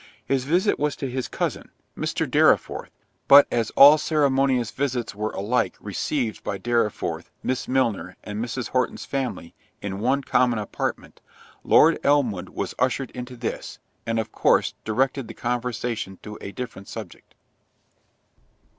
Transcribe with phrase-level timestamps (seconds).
[0.25, 2.25] His visit was to his cousin, Mr.
[2.27, 2.89] Dorriforth,
[3.27, 8.69] but as all ceremonious visits were alike received by Dorriforth, Miss Milner, and Mrs.
[8.69, 11.21] Horton's family, in one common apartment,
[11.63, 16.87] Lord Elmwood was ushered into this, and of course directed the conversation to a different
[16.87, 17.35] subject.